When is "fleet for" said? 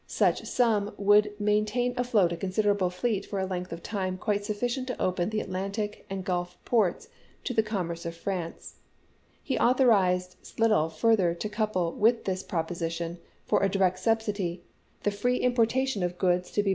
2.89-3.37